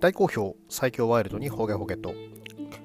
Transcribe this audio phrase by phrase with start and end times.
[0.00, 2.14] 大好評最強ワイルドにホゲホゲと。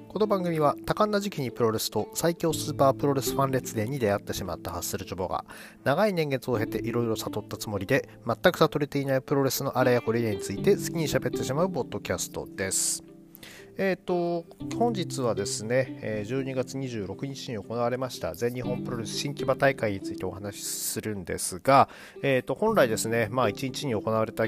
[0.06, 5.46] この番組は多感な時期にプロレスと最強スーパープロレスファン列伝に出会ってしまったハッスルチョボが
[5.82, 13.02] 長い年月を経ていろいろ悟ったつもりで全く悟れていないプロレスのあれやこれやについて好きに喋ってしまうポッドキャストです。
[13.78, 14.46] えーと、
[14.78, 21.90] 本日はですね、12月26日に行われました全日本プロレス新木場大会についてお話しするんですが、
[22.22, 24.44] えーと、本来ですね、まあ、1日に行われた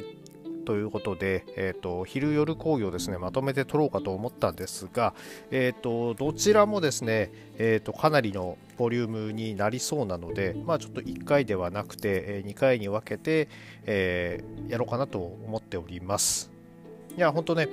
[0.69, 5.15] ということで、えーと、昼夜興行をですねまとめて撮ろうかと思ったんですが、
[5.51, 13.49] えーと、どちらもですね、えーと、かなりのボリュームになりそうなので、まあ、ちょっと1回ではなくて、え、2回に分けて、
[13.87, 16.51] えー、やろうかなと思っております。
[17.17, 17.69] いや、本当ね、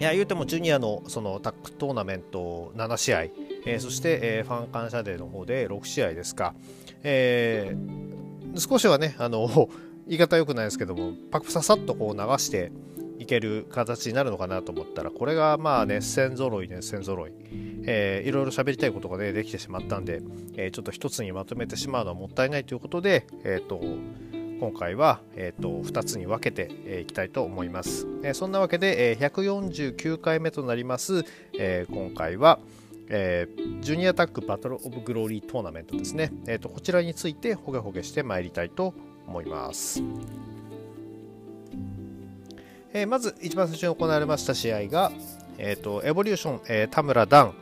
[0.00, 6.56] いや言うてもジュニアのそのタッグトーナメント7試合、えー、そして、えー、ファン感謝デーの方で6試合ですか、
[7.04, 9.70] えー、少しはねあの
[10.06, 12.72] 言い方良くないですけどもパクささっとこう流して
[13.18, 17.32] いける形になるのかなと思ったらこれがまあ熱戦ぞろい熱戦ぞろい、
[17.84, 20.20] えー、いろいろ喋りたいことがねできてしまったんで、
[20.56, 23.80] えー、ちょっと一つにまとめてしまうのはもったいないということでえ、ー、と
[24.60, 31.24] 今回は、えーと、2つに分けてい、えー、きたいと思います、えー、そんなわけで、えー、149回目となります、
[31.58, 32.60] えー、今回は、
[33.08, 38.94] えー、ジュニアタックバトルオブグローリートーナメントですね、えーとこちらについてほげほげしてまいりたいと
[39.26, 40.02] 思います。
[42.92, 45.10] えー、まず一番最初に行われました試合が、
[45.58, 47.54] えーと、エボリューション、えー、田村ダン、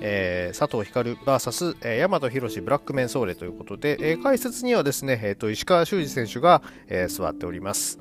[0.00, 7.98] えー、佐藤光 VS、えー、大和宏ブラックメンソーレということで、えー、解説にはですね、えーと、石川修司選手が、えー、座っております。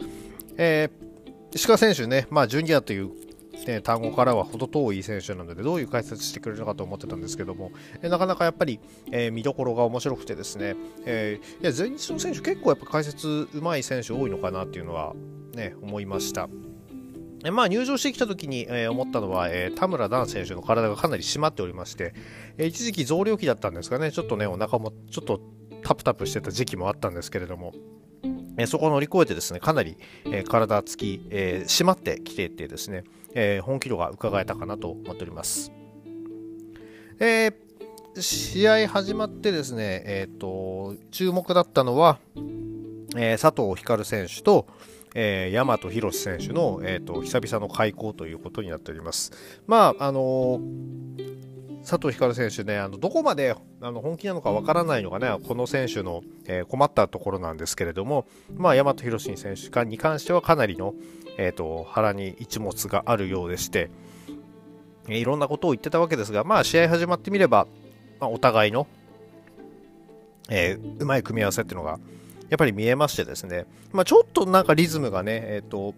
[0.58, 3.12] えー、石川選手ね、まあ、ジュニアという
[3.72, 7.72] ね、単語からは程遠い選手なのでどういう解説してくれるのかと思ってたんですけども、
[8.02, 8.80] えなかなかやっぱり、
[9.12, 15.14] えー、見どころが面白くてですね、えー、いや全日の選手結構やっぱ解説うまい選手多いのかなっていうのは
[15.54, 16.50] ね思いました。
[17.52, 22.16] まあ、入場してきた時に、えー、思ったのは、えー、田村段選手の体がかなり締まっておりまして、
[22.58, 25.42] えー、一時期増量期だったんですかね、ちょっとね、お腹もちょっと
[25.84, 27.74] タプタプしてた時期もあったんですけれども、
[28.58, 33.04] えそこを乗り越えてですね、かなり、え体つき、え締まってきていてですね、
[33.36, 35.72] え本気度が伺えたかなと思っております。
[37.20, 37.52] え
[38.18, 42.18] 試合始まってですね、えーと、注目だったのは、
[43.16, 44.68] え佐藤光選手と、
[45.14, 49.32] えー、大和宏選手の、えーと、久々の開校ということになっております。
[49.68, 51.46] まああのー
[51.86, 58.26] 佐藤光選手ね、あのどこまであの本気なのかわからないのがね、この選手の、えー、困ったところなんですけれども、
[58.56, 60.96] まあ、大和宏信選手に関してはかなりの、
[61.38, 63.90] えーと、腹に一物があるようでして、
[65.08, 67.68] いろんなことを言ってたわけですが、まあ、試合始まってみれば、
[68.20, 68.88] まあ、お互いの、
[70.50, 72.00] えー、うまい組み合わせっていうのが
[72.50, 75.96] やっぱり見えましてですね、まあ、ちょっとなんかリズムがね、えーと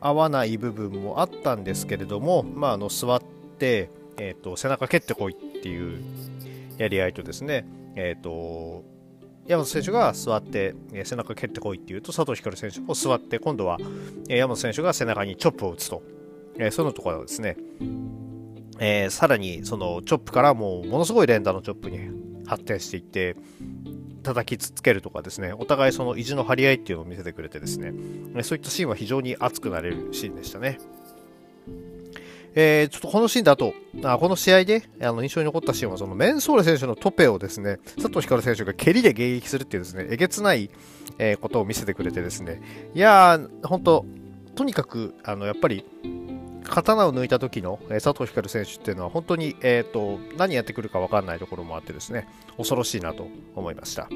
[0.00, 3.22] 合わない部分もあったんですけれども、まあ、あの座っ
[3.58, 6.00] て、えーと、背中蹴ってこいっていう
[6.78, 7.66] やり合いとですね、
[7.96, 8.84] えっ、ー、と、
[9.46, 13.78] 山本選手が座って、え、背中蹴ってこいっていうと、佐藤光選手も座って、今度は、
[14.28, 16.02] え、山本選手が背中にチョップを打つと。
[16.58, 17.56] え、そのところですね、
[18.78, 22.10] えー、さらにそのチョップからもうものすごい連打のチョップに
[22.46, 23.36] 発展していって、
[24.22, 27.92] 叩きつけるとかですね、お互いその意地の張り合いっていうのを見せてくれてですね、
[28.42, 30.78] そういったシーンは非常に熱くなれるシーンでしたね。
[32.58, 40.70] えー、ちょっとこのシーンだと、あこの試合であの印象に残ったシーンは、そのメンソーレ選手のトペをですね、佐藤光選手が蹴りで迎撃するっていうですね、えげつない、
[41.18, 42.62] えー、ことを見せてくれてですね、
[42.94, 44.06] いやー、本当
[44.54, 45.84] とにかく、あの、やっぱり、
[46.64, 54.08] 刀を抜いた時の、えー、佐藤光選手っていうのは本当に、えーと、何やってくるか分かんないところもあってですね恐ろしいなと思いました。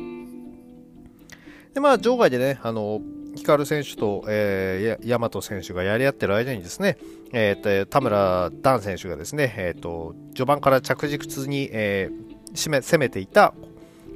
[1.74, 3.00] でまあ場外でねあの
[3.36, 6.98] 光選手と、えー、大和選手がやり合ってる間にですね、
[7.32, 13.54] えー、田村段選手がですね、えーと、序盤から着実に、えー、め攻めていた、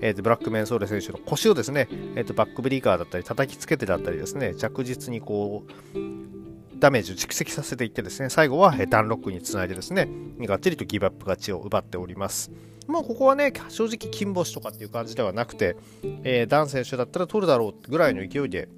[0.00, 10.09] えーと、ブラックメンソーレ選手の腰をですね、えーと、バックブリーカーだったり叩きつけてだったりですね着実にこうダメージを蓄積させていってですね最後は、えー、ダンロックにつないでですね
[10.41, 12.50] がっちりとギブアップ勝ちを奪っております。
[12.87, 15.75] もうここはね、正直金星とかっていう感じではなくて、
[16.23, 18.69] えー、ダン選手だったら取るだろうぐらいの勢いで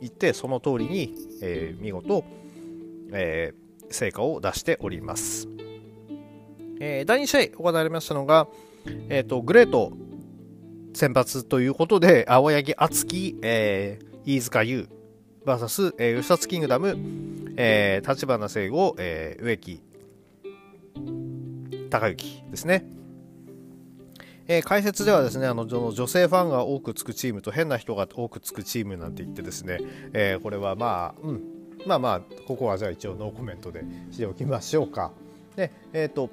[0.00, 2.24] いってその通りに、えー、見事、
[3.12, 5.48] えー、成果を出しております、
[6.80, 8.48] えー、第2試合行われましたのが、
[9.08, 9.92] えーと、グレート
[10.94, 14.88] 先発ということで青柳敦樹、えー、飯塚優
[15.44, 16.96] VS、えー、吉田キングダム、
[17.56, 19.82] えー、立花聖吾、えー、植木
[21.90, 22.84] 高之ですね
[24.48, 29.78] えー、解説ではですねあの女性ファンが多くつくチームと変な人が多くつくチームなんて言ってですね、
[30.12, 31.42] えー、これはまあ、うん、
[31.86, 35.12] まあまあここはじゃあ一応ノーコメントでしておきましょうか。
[35.56, 36.30] でえ、ー、と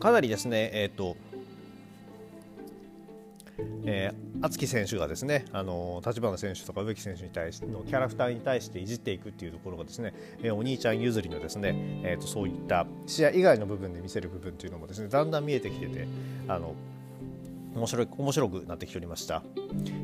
[0.00, 1.16] かなりですねえ、ー、と
[3.84, 16.06] えー、敦貴選手がですねあの立花選手とか植木選手に対してのキャラクターに対していじっていくっていうところがですね、えー、お兄ちゃん譲りのですね、えーと、そういった試合以外の部分で見せる部分というのもですねだんだん見えてきてて
[16.48, 16.74] あの
[17.74, 19.42] 面白い面白くなってきておりました、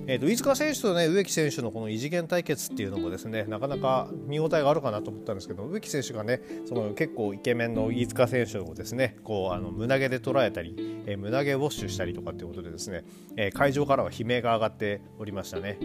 [0.06, 10.75] えーと、飯塚選手と、ね、植木選手のこの異次元対決っていうのもですねなかなか見応えがあるかなと思ったんですけど植木選手がねその結構イケメンの飯塚選手をですねこうあの胸毛で捉えたり、
[11.06, 13.05] えー、胸毛ウォッシュしたりとかっていうことでですね、
[13.37, 15.79] えー、会場からは悲鳴が上がっておりましたね、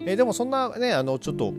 [0.00, 1.52] えー、でもそんなねあのちょっと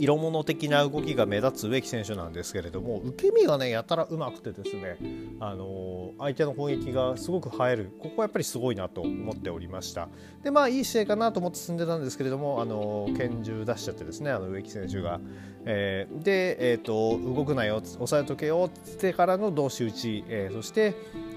[0.00, 4.96] 色物的な動きが目立つ植木選手なんですけれども受け身がねやたらうまくてですね、
[5.40, 7.92] あの相手の攻撃がすごく映える。
[7.98, 10.08] ここはやっぱりすごいなと思っておりました。
[10.42, 15.20] でまあいい試合かなと思って進んでたんですけれども、あの拳銃出しちゃってですねあの植木選手が、
[15.66, 20.94] えー、で、えーと、動くなよ抑えとけよってからの同士打ち、えー、そして、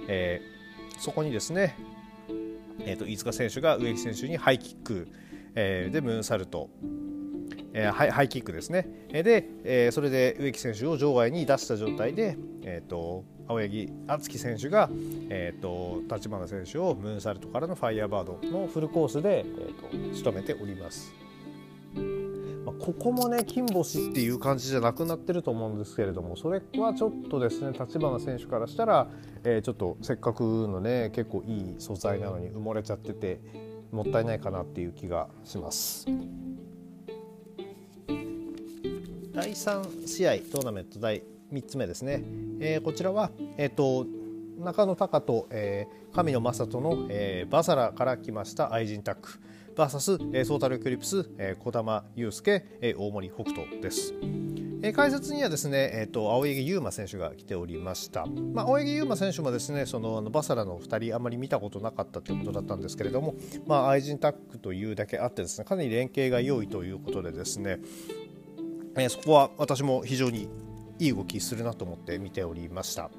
[0.07, 1.75] えー、そこにですね、
[2.80, 5.10] えー、と飯塚選手が植木選手にハイキック、
[5.56, 6.69] えー、でムーンサルト。
[7.74, 14.90] えー、ハイハイキックですねで、えー、それで植木選手を場外に出した状態で、えーと、青柳敦樹選手が、
[15.30, 21.14] えーと、立花選手をムーンサルトからのファイヤーバードのフルコースで、えーと、仕留めております。
[22.66, 29.10] まあ、ここもね金星っていう感じじゃなくなってると思うんですけれどもそれはちょっとですね立花選手からしたら、
[29.44, 33.42] えー、ちょっとせっかくのね結構いい素材なのに埋もれちゃってて
[33.92, 36.08] もったいないかなっていう気がします。
[39.33, 42.24] 第3試合トーナメント第3つ目ですね、
[42.59, 44.06] えー、こちらは、えーと、
[44.59, 49.39] 中野隆と、えー、神野正人の、えー、バサラから来ました愛人タック。
[49.75, 54.13] VS、えー、ソータルエクリプス、えー、小玉祐介、えー、大森北斗です。
[54.83, 63.33] え、解説にはですね、えーと、青柳優馬選手が来ておりました、まあ、青柳優馬選手もですねそのあのバサラの2人あまり見たことなかったということだったんですけれども、
[63.65, 67.79] まあ、愛人タックというだけあってですねかなり連携が良いということでですね、
[68.95, 70.48] えー、そこは私も非常に
[71.00, 73.10] いい動きするなと思って見ておりました。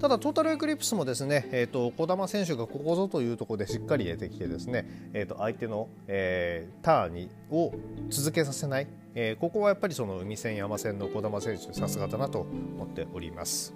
[0.00, 7.74] ただトータルエクリプスもですね、えーと、児玉選手がここぞというところでしっかり出てきてですね、えーと、相手の、えー、ターンにを
[8.08, 13.74] 続けさせない、えー、ここはやっぱりその海戦山戦の児玉選手さすがだなと思っております。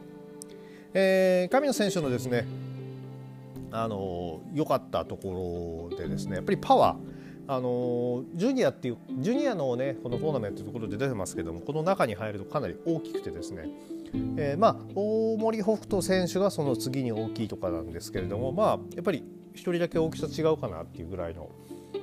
[0.94, 2.46] えー、神野選手のですね
[3.70, 13.68] あの良かったところでですねやっぱりパワーあのジュニアっていうジュニアのねこのトーナメントというところで出てますけどもこの中に入るとかなり大きくてですね、
[14.36, 19.24] えー、まあ大森北斗選手がその次に大きいとかなんですけれどもまあやっぱり
[19.54, 21.50] 1人だけ大きさ違うかなっていうぐらいの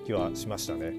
[0.05, 0.93] 気はしましたね。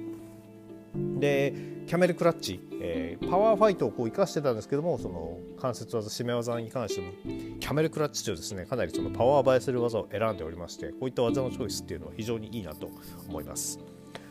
[0.94, 1.54] で
[1.86, 7.12] キャメルクラッチ、えー、パワーファイトをこう生かしてたんですけどもその関節技締め技に関しても
[7.58, 12.90] キャメルクラッチとですねかなりそのパワー映えする技を選んでおりましてこういった技のチョイスっていうのは非常にいいなと
[13.28, 13.78] 思います。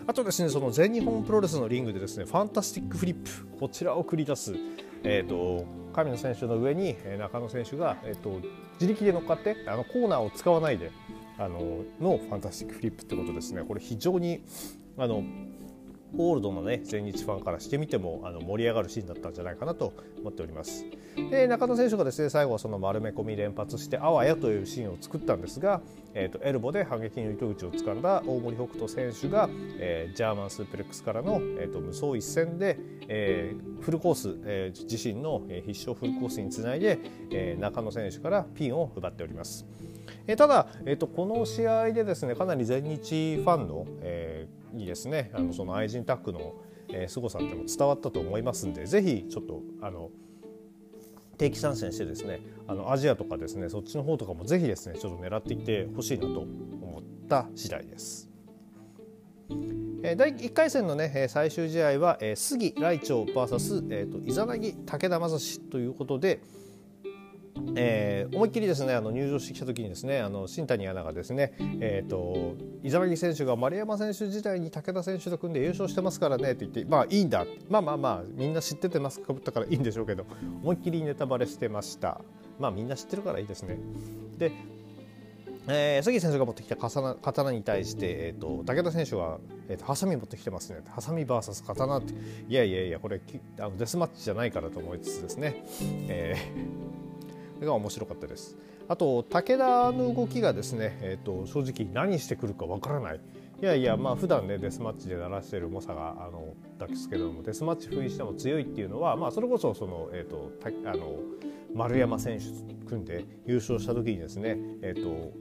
[0.08, 4.56] あとですねその全日本プロレスのリングでですねファンタスティックフリップこちらを繰り出す、
[5.04, 8.42] えーと、神野選手の上に中野選手が、えーと、
[8.80, 10.92] 自力で乗っかってあのコーナーを使わないで
[11.38, 13.64] あののファンタスティックフリップってことですね。
[13.64, 14.44] これ非常に
[14.98, 15.24] あの
[16.18, 20.86] オールドのね全日ファンからしてみてもあの盛り上がるシーンだったんじゃないかなと思っております。
[21.30, 25.82] で中野選手がですね最後はその丸め込み連発してあわやというシーンを作ったんですが、
[26.14, 29.50] えーと、エルボで反撃の糸口を掴んだ大森北斗選手が、
[29.80, 32.78] えー、ジャーマンスープレックスからの、えーと、無双一戦で、
[33.08, 37.00] えー、フルコース、えー、自身の必勝フルコースにつないで、
[37.32, 39.66] えー、中野選手からピンを奪っております。
[40.28, 46.56] えー、ただ、えーと、この試合でですねかなり全日ファンの、えー、にですねあのその愛人タックの、
[46.90, 50.10] えー、凄さっていうのも伝わったと思いますんでぜひちょっとあの
[51.38, 58.32] 定期参戦してですねあのアジアとかですねそっちの方とかもぜひですねちょっと狙っていってほしいなと思った次第です。
[60.02, 66.42] 第1回戦の、ね、最終試合は杉来長 VS、えーと、イザナギ武田正史ということで、
[67.76, 77.46] えー、思いっきりですねあの入場してきた時にですねあの新谷アナがですね、えーと、伊沢木選手が丸山選手時代に武田選手と組んで優勝してますからねって言ってまあいいんだ。
[77.70, 80.26] まあまあまあみんな知っててマスクかぶったからいいんでしょうけど
[80.62, 82.22] 思いっきりネタバレしてました。
[82.60, 83.78] まあみんな知ってるからいいですね。
[84.38, 84.52] で
[85.68, 89.38] えー、杉選手が持ってきた刀刀に対して、えーと、武田選手は、
[89.70, 90.82] えーと、ハサミ持ってきてますね。
[90.90, 92.14] ハサミ VS 刀って。
[92.50, 93.22] いやいやいやこれ
[93.60, 95.64] あのデスマッチじゃないからと思いつつですね、
[96.10, 96.92] えー
[97.66, 98.58] が面白かったです。
[98.88, 103.22] あと武田の動きがですね、えーと、正直何してくるかわからない、
[103.62, 106.56] いやいやまあ普段ねデスマッチで鳴らしてる猛者があの
[106.88, 110.52] ですけどもデスマッチ封印しても強いっていうのは、まあ、それこそその、えーと、
[110.90, 111.20] あの
[111.76, 112.46] 丸山選手
[112.90, 115.32] 組んで優勝した時にですね、えーと、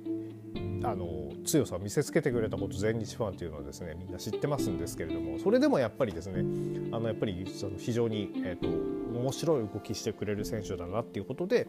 [0.83, 6.41] あの強さを見せつけてくれたこと全日ファンというのはですねみんな知ってますんですけれどもそれでもやっぱりですね
[6.93, 8.69] あのやっぱりその非常に、えーと、
[9.19, 11.67] 面白い動きしてくれる選手だなっていうことで、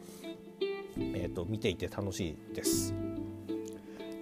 [0.97, 2.93] えー、と見ていて楽しいです。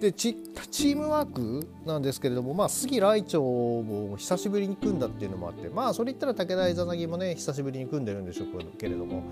[0.00, 9.22] でチームワークなんですけれども、まあ、杉来長も久しぶりに組んだっていうのもあってまあそれ言ったら武田イザナギもね久しぶりに組んでるんでしょうけれども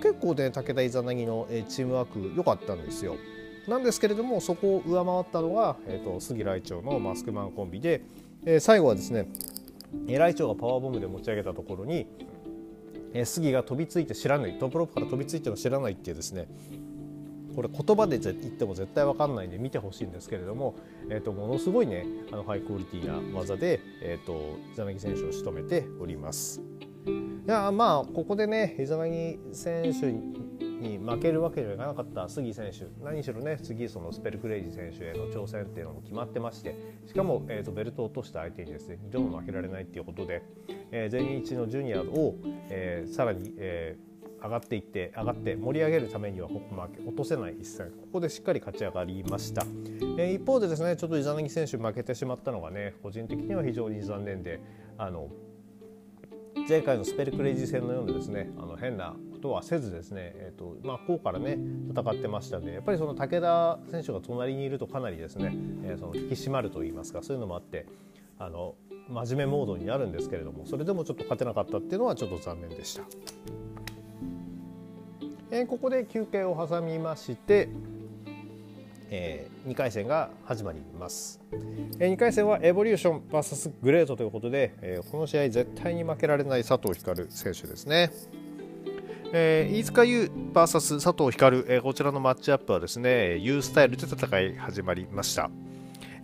[0.00, 3.16] 結構ね武田イザナギのチームワーク良かったんですよ。
[3.68, 8.02] なんですけれどもそこを上回ったのが、えーと、杉来長のマスクマンコンビで、
[8.44, 9.28] えー、最後はですね
[10.06, 12.06] 来長がパワーボムで持ち上げたところに、
[13.12, 16.48] えー、杉が飛びついて知らないトップロープから飛びついての知らないっていうですね
[17.58, 20.76] これ言葉で言っても絶対分かんないんで見てほしいんですけれども、
[21.10, 26.62] えーと、ものすごいねあのハイクオリティな技で、えーと、イザナギ選手を仕留めております。
[27.04, 30.12] いやまあここでねイザナギ選手
[30.80, 32.86] に負けるわけにはいかなかった杉選手。
[33.04, 36.74] 何しろね次そのスペルクレイジー選手への挑戦っていうのも決まってまして
[37.06, 40.42] しかも、えーと、ベルトを落とした相手にですね2度も負けられないっていうことで、
[40.90, 42.34] えー、全日のジュニアを、
[42.70, 44.08] えー、さらに、えー
[44.40, 47.90] 上がっていって上がって盛り上げるためにはここ負け落とせない一戦。
[47.90, 49.62] ここでしっかり勝ち上がりました、
[50.16, 54.60] えー、一方でですねちょっとイザナギ選手負けてしまったのがね個人的には非常に残念で
[54.96, 55.28] あの
[56.68, 61.56] 前回のスペルクレイジー戦のようなですねあの変なことはせずですね、えーとまあ、こうからね
[61.90, 65.54] 戦ってましたんでやっぱりその武田選手が隣にいるとかなりですね、
[65.84, 67.86] えー、その引き締まるといいますかそういうのもあって
[68.38, 68.74] あの
[69.08, 73.04] 真面目モードになるんですけれどもそれでもちょっと勝てなかったっていうのはちょっと残念でした。
[75.50, 77.70] えー、ここで休憩を挟みまして、
[79.08, 81.40] えー、2回戦が始まります、
[81.98, 88.10] えー、2回戦はエボリューション VS グレートということで、えー、この試合絶対に負けられない佐藤光選手ですね。
[89.32, 95.50] えー、飯塚優 VS 佐藤光、えー、こちらのマッチアップはですね U スタイルで戦い始まりました、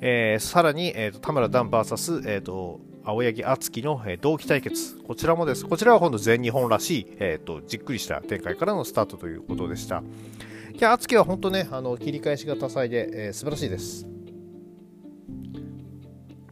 [0.01, 5.67] えー、さらに、えーと、田村段 VS、えーと青柳敦樹の、え同期対決、こちらもです。
[5.67, 10.03] こちらは今度全日本らしい、えーと、じっくりした展開からのスタートということでした。
[10.73, 14.07] いや、敦樹は本当ね、あの切り返しが多彩で、えー、素晴らしいです。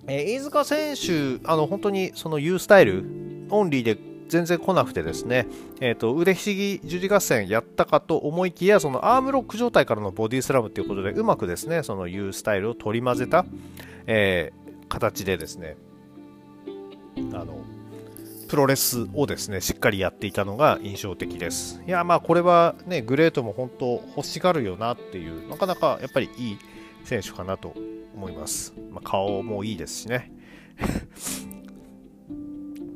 [0.07, 3.97] えー、飯塚選手、あの本当にその U スタイルオンリーで
[4.33, 5.47] 全然来なくてですね、
[5.81, 13.45] えーと、腕ひしぎ十字合戦やったかと思いきやそのアームロック状態からのボディスラムということでうまくですねその U スタイルを取り混ぜた、
[14.07, 15.77] えー、形でですね
[17.35, 17.63] あの
[18.49, 21.83] プロレスをですねしっかりやっていたのが印象的です。
[21.87, 26.59] いやまあこれはねグレートも本当欲しがるよなっていうなかなかやっぱりいい
[27.05, 27.75] 選手かなと
[28.15, 28.73] 思います。
[28.91, 30.33] まあ、顔もいいですしね。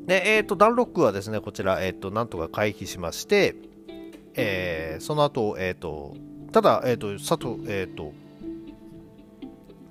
[0.07, 3.55] で、えっ、ー、と、ダンロックはですね、こちら、えっ、ー、と、なんとか回避しまして、
[4.35, 6.15] えー、その後、えっ、と、
[6.51, 8.13] ただ、えっ、と、佐藤、えっ、と、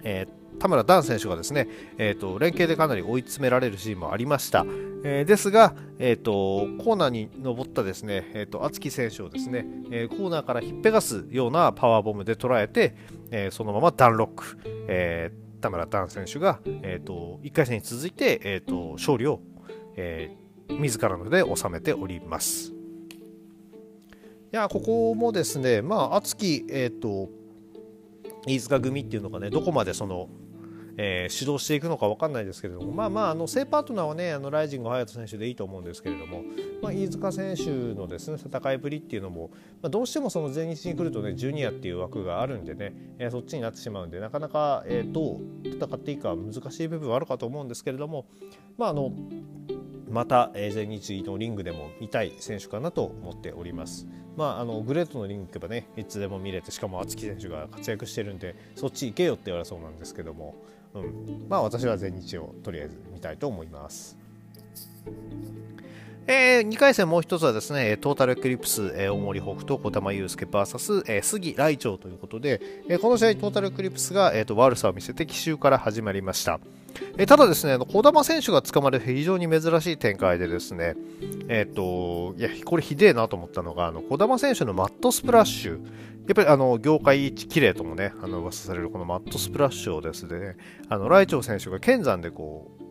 [0.03, 1.69] えー、田村ダン選手がですね、
[1.99, 4.65] えーと、連携でかなり追い詰められるシーンもありました。
[5.05, 12.97] えー、ですが、えーと、コーナーに登ったですね、えーと、敦貴選手をですね、えー、コーナーからひっぺがすようなパワーボムで捉えて、
[13.31, 14.59] えー、そのままダンロック、
[14.89, 19.41] えー、田村ダン選手が、えー、と1回戦に続いて、えー、と勝利を、
[19.97, 22.73] えー、自らので収めております。
[22.73, 22.75] い
[24.53, 27.29] やここもですね、まあ、敦貴、えーと
[28.47, 30.29] 飯塚組っていうのがねどこまでその
[30.99, 36.43] えー、指導していくのか分かんないですけれども、まあまあ、あの正パートナーはね、あのライジング隼人選手でいいと思うんですけれども、
[36.83, 39.51] まあ、飯塚選手のですね戦いぶりっていうのも、
[39.83, 48.27] まあ、どうしてもその全日に来るとね、ジュニアっていう枠があるんでね、えー、そっちになってしまうんで、なかなか、えー、どう戦っていいか難しい部分はあるかと思うんですけれども、
[48.79, 49.13] まあ、あの
[50.09, 54.07] また、えー、全日のリングでも見たい選手かなと思っております。
[54.37, 60.55] まあ、あのグレートのリング行けばねいつでも見れてしかも敦貴選手が活躍してるんでそっち行けよって言われそうなんですけども、
[60.93, 64.19] うん、まあ私は全日をとりあえず見たいと思います。
[66.29, 76.59] えー、2回戦もう一つはですね、トータルエクリプス、えー、大森北斗、小玉祐介 VS、えー、杉来長ということで、えー、この試合、トータルエクリプスが、えーと、悪さを見せて奇襲から始まりました。
[77.17, 80.97] えー、ただですね、小玉選手が捕まる非常に珍しい展開でですね、
[81.49, 90.57] えっ、ー、と、いや、これひでえなと思ったのが、あの、小玉選手のマットスプラッシュ、やっぱりあの、業界一綺麗ともね、あの、噂されるこのマットスプラッシュをですね、
[90.89, 92.86] あの、来長選手が剣山でこう、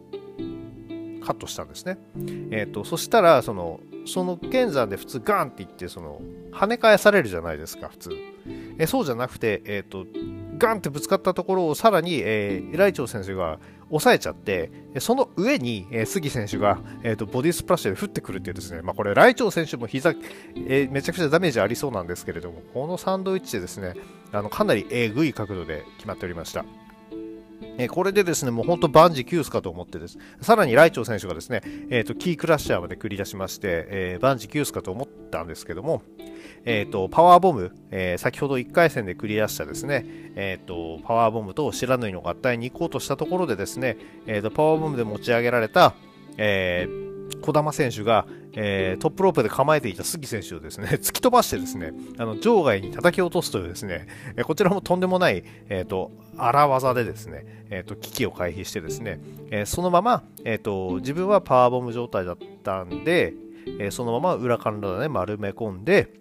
[1.26, 1.98] カットしたんですね。
[2.52, 8.12] えーと、そしたらそのその剣山で普通ガンっていってその跳ね返されるじゃないですか普通。
[8.78, 10.06] えそうじゃなくて、えーと、
[10.58, 20.12] ガンってぶつかったところをさらに、えー、ライチョウ選手が抑えちゃって、その上に、えー、杉選手が、えーと、ボディスプラッシュで降ってくるっていうですね、まあ、これ、ライチョウ選手も膝、
[20.56, 23.94] えー、めちゃくちゃダメージありそうなんですけれども、このサンドイッチでですね、
[24.32, 26.66] あのかなりえぐい角度で決まっておりました。
[27.78, 30.18] えこれでですね、もう本当万事休すかと思ってです。
[30.42, 36.02] さらにライチョウ選手がですね、えっ、ー、と、キークラッシャーまで繰り出しまして、えー、万事休すかと思ったんですけども、
[36.64, 45.96] えっ、ー、と、パワーボム、えー、先ほど1回戦でクリアしたですね、えっ、と、パワーボムと白縫いの合体に行こうとしたところでですね、えっ、と、パワーボムで持ち上げられた、
[46.38, 54.08] えー、児玉選手が、えー、トップロープで構えていた杉選手をですね、 突き飛ばしてですね、あの場外に叩き落とすというですね、
[54.38, 59.20] え、こちらもとんでもない、えっ、ー、と、荒技でですね、えっ、と、危機を回避してですね、
[59.52, 63.34] えそのまま、えっ、と、自分はパワーボム状態だったんで、
[63.80, 66.14] えそのまま裏からで丸め込んで、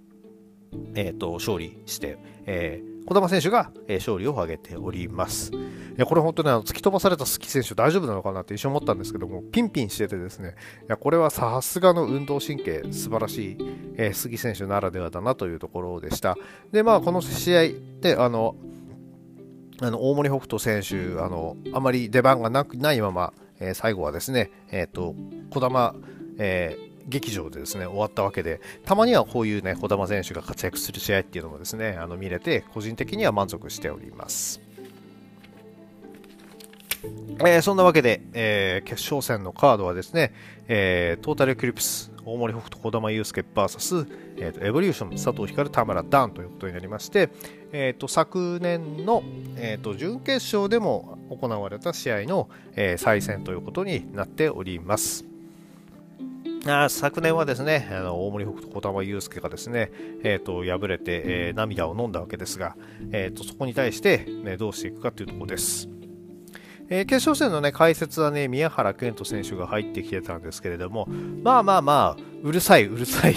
[0.95, 5.53] えっ、と、勝利して、えー、児玉選手が、え勝利を挙げております。
[5.53, 5.57] い
[5.97, 13.57] やこれ本当にあの突き飛ばされたスキ選手大丈夫なのかなって一瞬思ったんですけども、ピンピンしててですね、いやこれはさすがの運動神経素晴らしい、
[13.97, 16.37] えー、杉選手ならではだなというところでした。
[16.73, 17.61] で、まあこの試合
[18.01, 18.57] で、あの、
[19.81, 25.15] あの大森北斗選手、あのあまり出番がなくないまま、えー、最後はですね、えっ、ー、と、
[25.51, 25.95] 児玉、
[26.39, 34.61] えー劇場でですね終わったわけでたまにはこういうね児玉選手が活躍する試合っていうのもですねあの見れて個人的には満足しております。
[37.41, 40.33] えー、そんなわけで、えー、決勝戦のカードはですね、
[40.69, 44.07] えー、トータルエクリプス大森北斗児玉祐介 VS、
[44.39, 47.31] えーと、エボリューション佐藤光田村ダンということになりまして、
[47.73, 49.23] えーと、昨年の、
[49.57, 55.34] えーと、準決勝でも行われた試合の、えー、再戦ということになっております。
[56.67, 59.91] あ昨年はですね、あの大森北斗小玉祐介がですね、
[60.23, 62.77] えーと、敗れて、えー、涙を飲んだわけですが、
[63.13, 65.89] えーと、そこに対して、ね、どうしていくかというところです。
[66.89, 71.07] えー、決勝戦の、ね、解説は、ね、宮原健人選手が入ってきてたんですけれども、
[71.43, 73.35] まあまあまあ、うるさい、うるさい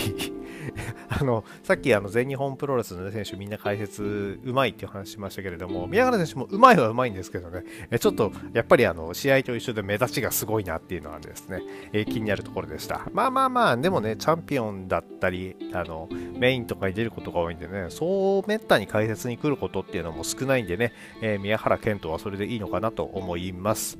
[1.09, 7.63] あのさっきあの全日本プロレスの、ね、選手みんな解説うまいっていう話しましたけれども宮原選手もうまいはうまいんですけどね。
[7.99, 11.61] ちょっとやっぱりあの試合と一緒で目立ちがすごいなっていうのはですね、
[11.93, 13.07] えー、気になるところでした。
[13.13, 23.97] まあまあまあでもねチャンピオンだったりあのメインとかに出ることが多いんでねそうめったに解説に来ることっていうのも少ないんでね、えー、宮原健人はそれでいいのかなと思います。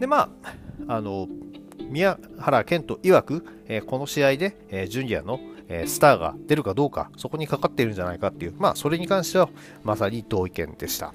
[0.00, 0.56] でまあ
[0.88, 1.28] あの
[1.88, 9.48] 宮原健人曰く、え、この試合で、え、ジュニアの、え、スターが出るかどうか、そこにかかっているんじゃないかっていう、まあ、それに関しては
[9.82, 11.14] まさに同意見でした。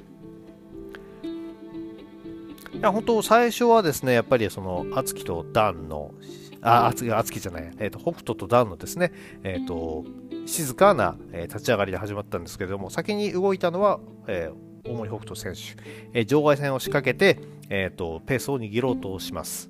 [2.74, 6.12] いや本当、最初はですね、やっぱりその、敦樹とダンの、
[6.62, 9.12] あ、敦樹、敦樹じゃない、えっ、ー、と、北斗とダンのですね、
[9.44, 10.06] えっ、ー、と、
[10.46, 15.82] 静かな、えー、立ち上がりで始まったんですけれども、先に動いたのは、えー、大森北斗選手、
[16.14, 19.70] えー、場外戦を仕掛けて、えーとペースを握ろうとします。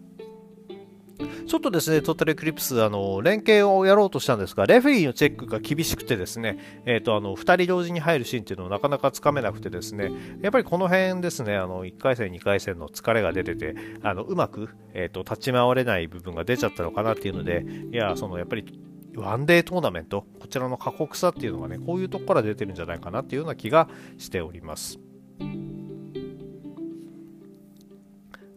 [1.47, 18.79] ちょっとですね、トータルエクリプス、あの、連携をやろうとしたんですが、レフェリーのチェックが厳しくてですね、えっ、ー、と、あの、2人同時に入るシーンっていうのをなかなかつかめなくてですね、やっぱりこの辺ですね、あの、1回戦、2回戦の疲れが出てて、あの、うまく、えっ、ー、と、立ち回れない部分が出ちゃったのかなっていうので、いや、その、やっぱり、
[19.15, 24.99] ワンデートーナメント、こちらの過酷さっていうのがね、こういうとこから出てるんじゃないかなっていうような気がしております。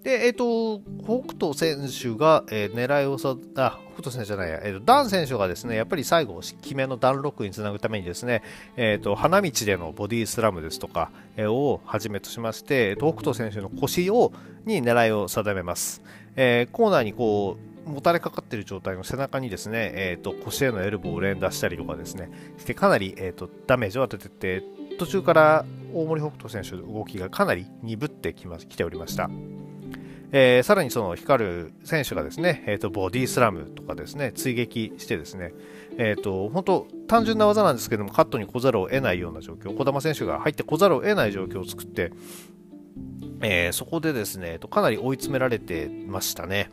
[0.04, 8.42] で、えっ、ー、と、北斗選手が、えー、狙いをさ、あ、北斗選手じゃないや、え、ー、と、ダン選手がですね、やっぱり最後、決めのダンロックにつなぐためにですね、
[8.76, 14.32] えっ、と、花道でのボディスラムですとか、えをはじめとしまして、えー、と北斗選手の腰を、
[14.66, 16.02] に狙いを定めます。
[16.36, 24.64] えコーナーにこう、もたれかかっている状態の背中にですね、えーと、腰へのエルボーを連打したりとかですね、してかなり、えーと、ダメージを当ててて、
[24.98, 25.64] 途中から
[25.94, 29.30] 大森北斗選手の動きがかなり鈍ってきま来ておりました。
[30.36, 35.54] えー、さらにその光る選手がですね、えーと、ボディスラムとかですね追撃してですね、
[35.96, 42.10] えーと、本当単純な技なんですけどもカットに来ざるを得ないような状況児玉選手が入って来ざるを得ない状況を作って、
[43.42, 46.68] えー、そこでですねかなり追い詰められてましたね。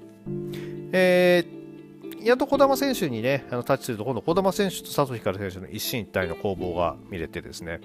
[0.92, 7.80] えー、やっと児玉選手にね、あのタッチすると、今度、児玉選手と佐藤光選手の一進一退の攻防が見れてですね、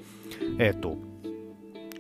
[0.59, 0.97] えっ、ー、と、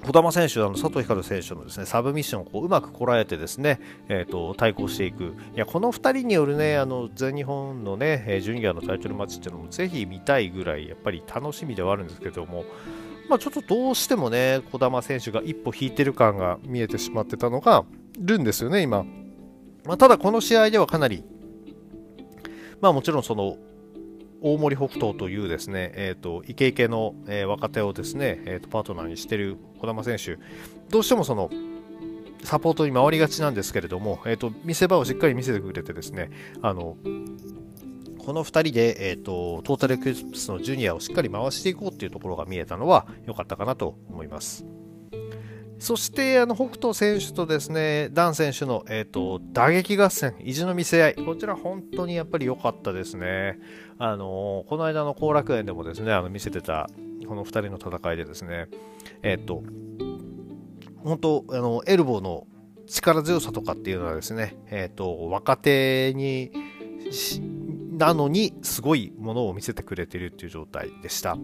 [0.04, 12.64] 児玉選手、あの佐藤光選手のですねサブミッションをこううまくこらえてですね、えーと、対抗していく、いやこの2人によるねあの全日本のねジュニアのタイトルマッチっていうのもぜひ見たいぐらいやっぱり楽しみではあるんですけども、
[13.28, 17.84] まあ、ちょっとどうしてもね児玉選手が一歩引いてる感が見えてしまってたのが
[18.18, 19.04] るんですよね、今。
[19.84, 21.22] まあ、ただこの試合ではかなり、
[22.80, 23.56] まあもちろんその
[24.46, 30.38] 大森北斗というですね、えーと、イケイケの、えー、若手をですね、えーと、パートナーにしている児玉選手、
[30.88, 31.50] どうしてもその
[32.44, 36.30] サポートに回りがちなんですけれども、えーと、見せ場をしっかり見せてくれてですね、
[36.62, 36.96] あの
[38.24, 44.64] この2人で、えーと、トータルエクリプスのジュニアをしっかり回していこうっていうところが見えたのは良かったかなと思います。
[45.78, 53.58] そしてあの北斗選手とですねダン選手の、えーと、打撃合戦、意地の見せ合い、こちら本当にやっぱり良かったですね。
[53.98, 56.88] あのこの間の後楽園でもですねあの見せてた
[57.26, 58.68] この2人の戦いでですね、
[59.22, 59.62] えっ、ー、と
[61.04, 62.46] 本当あのエルボーの
[62.86, 66.50] 力強さとかっていうのはですね、えっ、ー、と若手に
[67.92, 71.36] なのにすごいものを見せてくれているっていう状態でした。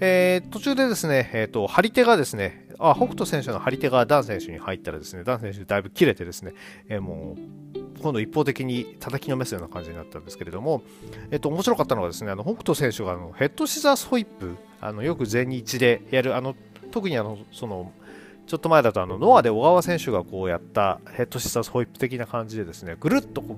[0.00, 6.52] えー、途中でですね、えーと、張り手がですね、あ北斗選手の張り手がダン選手に入ったらですね、ダン選手だいぶ切れてですね、
[6.88, 10.82] えー、もう今度一方的に叩きのめすような感じになったんですけれども、
[11.30, 16.54] えっ、ー、と、面白かったのはですね、あの北斗選手があのヘッドシザースホイップ、あのよく全日でやる、あの
[16.90, 17.92] 特にあのその
[18.46, 23.56] ちょっと前だとあのノアで小川選手がこうやったヘッドシザースホイップ的な感じでですね、ぐるっとこう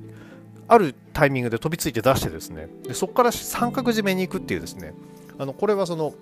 [0.68, 4.94] あるタイミングで飛びついて出してですねでそこから三角締めに行くっていうですね
[5.38, 6.14] あのこれはその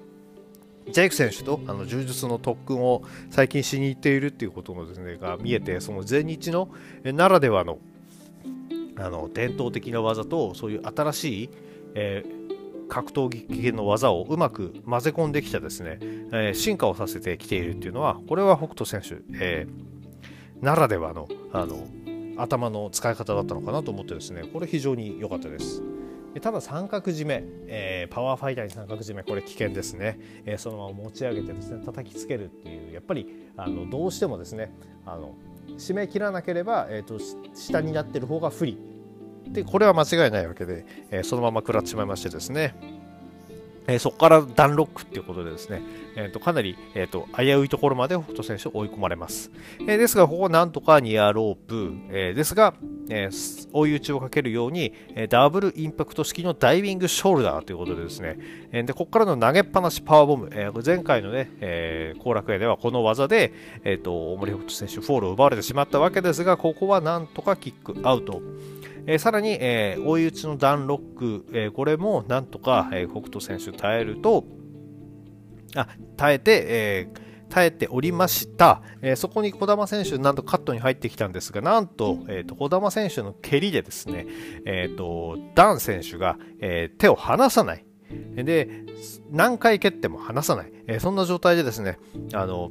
[0.91, 6.69] ジェイク選手とあの柔術の特訓を最近しに行っているっていうことのですねが見えてその全日の
[7.05, 7.79] ならではの
[8.97, 11.51] あの伝統的な技とそういう新しい、
[11.95, 21.89] えー、格闘技系の技をうまく混ぜ込んできたですね、えー、進化をさせてきているっていうのはこれは北斗選手、えー、ならではのあの
[22.37, 25.83] 頭の使い方だったのかなと思ってですねこれ非常に良かったです。
[26.41, 34.73] ただ三角締め、えー、パワーファイターに三角締めこれ危険ですね、えー、そのまま持ち上げてですね叩きつけるっていうやっぱりあのどうしてもですね
[35.07, 35.35] あの
[35.79, 37.19] 締め切らなければ、えーと、
[37.55, 38.79] 下になってる方が不利。
[39.47, 42.75] でこれは間違いないわけで、えー、そのまま食らってしまいましてですね。
[43.87, 45.83] えー、そこからダンロックっていうことでですね、
[46.17, 49.51] えー、とかなり、えーと、危ういところまで北斗選手追い込まれます。
[49.81, 52.75] えー、ですが、ここなんとかニアロープ、えー、ですが、
[53.11, 53.29] え、
[53.73, 58.39] 追い打ちをかけるように、え、ダブルインパクト式のダイビングショルダーということでですね、
[58.73, 63.53] え、でここからの投げっぱなしパワーボム、えー、前回のね、えー、後楽園ではこの技で、
[63.85, 68.41] えーと、大森北斗選手フォールを奪われてしまったわけですが、ここはなんとかキックアウト。
[69.07, 74.45] えー、さらに、えー、追い打ちのダンロック、えー、これもなんとか、えー、北斗選手耐えると、
[75.77, 84.27] あ耐えて、えー、耐えておりました、えー、そこに児玉選手、なんとカットに入ってきたんですが、なんと、えーと、児玉選手の蹴りでですね、
[84.65, 87.85] えーと、ダン選手が、えー、手を離さない。
[88.37, 88.85] で、
[89.31, 90.73] 何回蹴っても離さない。
[90.87, 91.99] えー、そんな状態でですね、
[92.33, 92.71] あの、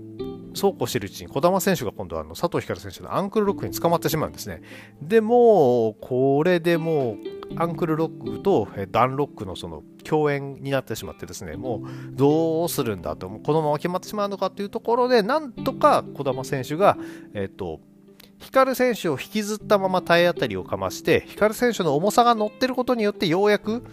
[0.53, 4.61] そうこうしているうちに児玉選手が今度はあの佐藤光選手のアンクルロックに捕まってしまうんですね。
[5.01, 7.17] でもこれでもう
[7.55, 16.97] アンクルロックとダンロックのその共演になってしまってですねもうどうするんだとこのまま決まってしまうのかというところでなんとか児玉選手が
[17.33, 17.79] えっ、と
[18.39, 23.83] 光選手を引きずったまま体当たりをかまして光選手の重さが乗ってることによってようやく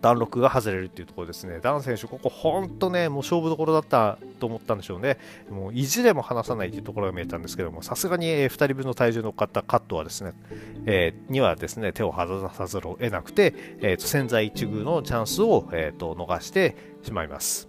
[0.00, 1.58] ダンロックが外れるっていうところですね。
[1.60, 5.18] ダン選手、ここ本当ね、もう勝負どころだったと思ったんでしょうね。
[5.50, 10.32] もう意地でも離さないっていうところが見えたんですけども、さすがに2人分の体重のかったカットはですね、
[10.86, 17.68] えー、にはですね、手を離さざるを得なくて、えーと、潜在一遇のチャンスを、えーと、逃してしまいます。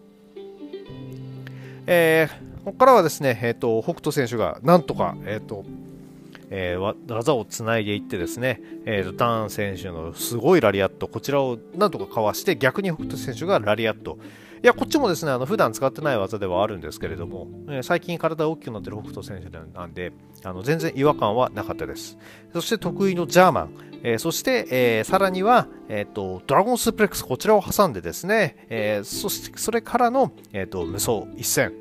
[1.88, 5.66] えー、ここからはですね、えーと、北斗選手がなんとか、えーと
[6.52, 14.20] えー、技をつないでいってですね、えーと、ダン選手のすごいラリアット、こちらをなんとかかわして、逆に北斗選手がラリアット。
[14.64, 20.12] いや、こっちもですね、あの普段使ってない技ではあるんですけれども、えー、最近体大きくなってる北斗選手なんで、
[20.44, 22.18] あの全然違和感はなかったです。
[22.54, 31.81] そして得意のジャーマン、えー、そして、えー、さらには、えーと、ドラゴンスープレックス、こちらを挟んでですね、えー、そしてそれからの、えーと無双一戦。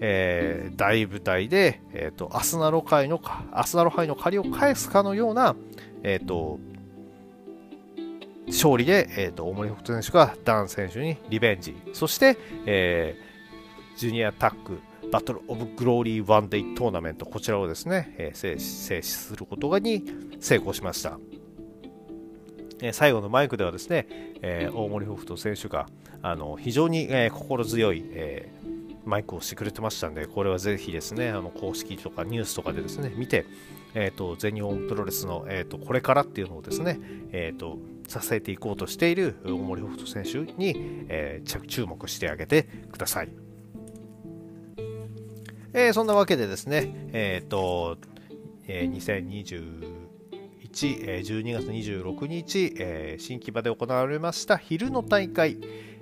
[0.00, 3.20] えー、大舞台で、えーと、アスナロ界の
[3.52, 5.56] アスナロ杯の借りを返すかのような、
[6.02, 6.58] えーと、
[8.46, 20.04] 勝利で、えーと、大森北斗選手がダン選手にリベンジそして、えー、 Junior Tag Battle of Glory One Day Tournament こちらをですね、えー、制することがに
[20.40, 21.18] 成功しました。
[22.82, 24.06] え最後のマイクではですね、
[24.42, 25.86] えー、大森北斗選手が
[26.20, 28.50] あの非常に、えー、心強い、え
[29.06, 33.46] マイクをしてくれてましたんで、これはぜひですね、あの公式とかニュースとかでですね、見て、
[33.94, 36.98] えーと、全日本プロレスの、えーと、これからっていうのをですね、
[37.30, 40.74] えーと、支えていこうとしている大森北斗選手に、
[41.08, 43.30] えー、注目してあげてください。
[45.72, 47.98] えー、そんなわけでですね、えっ、ー、と、
[48.66, 50.06] えー、2021、
[50.72, 55.58] 12月26日、えー、新木場で行われました昼の大会、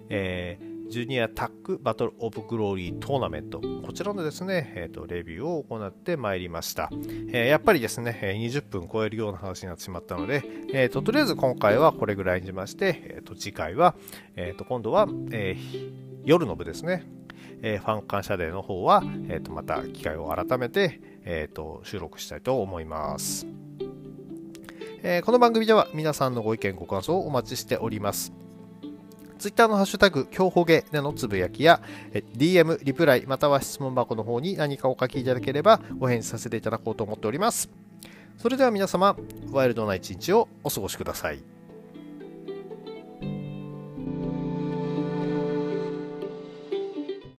[0.09, 6.89] えージュニアタックバトルオブグローリートーナメント、こちらのですね、えーと、レビューを行ってまいりました、
[7.33, 13.97] えー、やっぱりですね、20分超えるような話になってしまったので、えーと、とりあえず今回はこれぐらいにしまして、えーと、次回は、
[14.37, 15.93] えー、と今度は、えー、
[16.25, 17.05] 夜の部ですね、
[17.63, 23.49] えー、ファン感謝デーの方は、えー、とまた機会を改めて、えー、と収録したいと思います。
[25.03, 28.44] え、この番組では皆さんのご意見ご感想をお待ちしております。
[29.45, 31.83] ツイッターのハッシュタグ、今日ほげでのつぶやきや、
[32.35, 37.69] DM、リプライ、または質問箱の方に何かお書きいただければお返事させていただこうと思っております。
[38.39, 39.15] それでは皆様、
[39.53, 41.54] ワイルドな一日をお過ごしください。